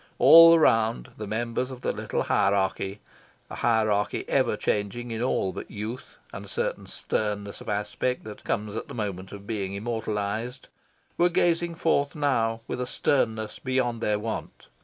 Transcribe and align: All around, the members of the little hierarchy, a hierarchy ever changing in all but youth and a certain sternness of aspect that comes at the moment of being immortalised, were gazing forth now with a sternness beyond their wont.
All 0.17 0.55
around, 0.55 1.11
the 1.17 1.27
members 1.27 1.69
of 1.69 1.81
the 1.81 1.91
little 1.91 2.23
hierarchy, 2.23 3.01
a 3.51 3.55
hierarchy 3.57 4.25
ever 4.27 4.57
changing 4.57 5.11
in 5.11 5.21
all 5.21 5.53
but 5.53 5.69
youth 5.69 6.17
and 6.33 6.43
a 6.45 6.49
certain 6.49 6.87
sternness 6.87 7.61
of 7.61 7.69
aspect 7.69 8.23
that 8.23 8.43
comes 8.43 8.75
at 8.75 8.87
the 8.87 8.95
moment 8.95 9.31
of 9.31 9.45
being 9.45 9.75
immortalised, 9.75 10.69
were 11.19 11.29
gazing 11.29 11.75
forth 11.75 12.15
now 12.15 12.61
with 12.67 12.81
a 12.81 12.87
sternness 12.87 13.59
beyond 13.59 14.01
their 14.01 14.17
wont. 14.17 14.69